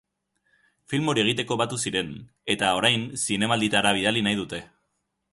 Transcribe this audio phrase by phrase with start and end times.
[0.93, 2.09] Film hori egiteko batu ziren,
[2.53, 4.63] eta orain zinemaldietara bidali nahi dute.